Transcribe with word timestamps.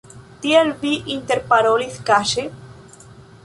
Tiel, 0.45 0.71
vi 0.83 0.93
interparolis 1.17 2.03
kaŝe? 2.11 2.51